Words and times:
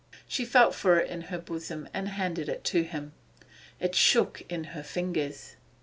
She 0.27 0.45
felt 0.45 0.73
for 0.73 0.97
it 0.99 1.11
in 1.11 1.21
her 1.29 1.37
bosom 1.37 1.87
and 1.93 2.09
handed 2.09 2.49
it 2.49 2.63
to 2.63 2.81
him. 2.81 3.13
It 3.79 3.93
shook 3.93 4.41
in 4.49 4.63
her 4.73 4.81
fingers. 4.81 5.57